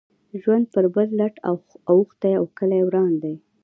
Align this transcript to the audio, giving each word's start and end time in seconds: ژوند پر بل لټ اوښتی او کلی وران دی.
ژوند 0.41 0.65
پر 0.73 0.85
بل 0.93 1.07
لټ 1.19 1.35
اوښتی 1.91 2.31
او 2.39 2.45
کلی 2.57 2.81
وران 2.85 3.11
دی. 3.23 3.35